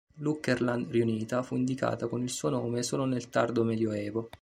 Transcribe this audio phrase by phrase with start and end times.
[0.15, 4.29] L'Uckerland riunita fu indicata con il suo nome solo nel tardo Medioevo.